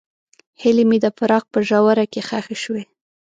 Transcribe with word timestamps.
هیلې 0.61 0.83
مې 0.89 0.97
د 1.03 1.05
فراق 1.17 1.45
په 1.53 1.59
ژوره 1.67 2.05
کې 2.11 2.21
ښخې 2.27 2.57
شوې. 2.63 2.83